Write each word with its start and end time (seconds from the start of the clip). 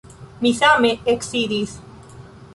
Mi 0.45 0.53
same 0.61 0.91
eksidis. 1.13 1.79